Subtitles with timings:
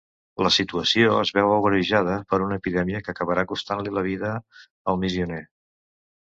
[0.45, 4.35] La situació es veu agreujada per una epidèmia que acabarà costant-li la vida
[4.95, 5.47] al missioner.